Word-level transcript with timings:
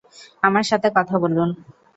আমার 0.43 0.63
সাথে 0.63 0.87
কথা 0.97 1.15
বলুন। 1.19 1.49